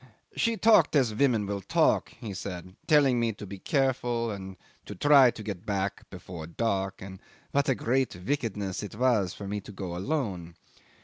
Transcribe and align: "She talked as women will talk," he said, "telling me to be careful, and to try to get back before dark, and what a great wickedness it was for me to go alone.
"She 0.35 0.57
talked 0.57 0.95
as 0.95 1.13
women 1.13 1.45
will 1.45 1.61
talk," 1.61 2.09
he 2.19 2.33
said, 2.33 2.75
"telling 2.87 3.19
me 3.19 3.33
to 3.33 3.45
be 3.45 3.59
careful, 3.59 4.31
and 4.31 4.57
to 4.87 4.95
try 4.95 5.29
to 5.29 5.43
get 5.43 5.63
back 5.63 6.09
before 6.09 6.47
dark, 6.47 7.03
and 7.03 7.19
what 7.51 7.69
a 7.69 7.75
great 7.75 8.15
wickedness 8.15 8.81
it 8.81 8.95
was 8.95 9.35
for 9.35 9.47
me 9.47 9.61
to 9.61 9.71
go 9.71 9.95
alone. 9.95 10.55